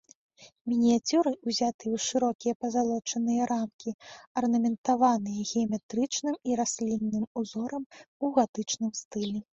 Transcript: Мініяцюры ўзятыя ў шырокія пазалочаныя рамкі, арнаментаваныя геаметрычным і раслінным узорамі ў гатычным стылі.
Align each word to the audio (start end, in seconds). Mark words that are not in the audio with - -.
Мініяцюры 0.69 1.33
ўзятыя 1.49 1.91
ў 1.97 1.99
шырокія 2.05 2.53
пазалочаныя 2.65 3.41
рамкі, 3.51 3.89
арнаментаваныя 4.41 5.41
геаметрычным 5.51 6.35
і 6.51 6.59
раслінным 6.61 7.29
узорамі 7.43 7.89
ў 8.23 8.25
гатычным 8.41 8.91
стылі. 9.03 9.39